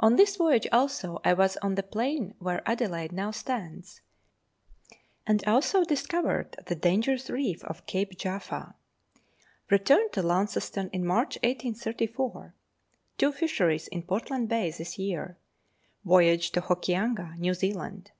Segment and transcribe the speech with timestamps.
[0.00, 4.00] On this voyage also I was on the plain where Adelaide now stands;
[5.26, 8.76] and also discovered the dangerous reef off Cape Jaffa.
[9.68, 12.54] Returned to Launceston in March 1834.
[13.18, 15.36] Two fisheries in Portland Bay this year.
[16.02, 18.12] Voyage to Hokianga, New Zealand.